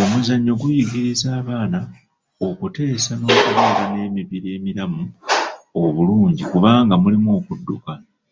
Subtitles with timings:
[0.00, 1.80] Omuzannyo guyigiriza abaana
[2.46, 5.04] okuteesa n’okubeera n’emibiri emiramu
[5.84, 7.92] obulungi kubanga mulimu okudduka.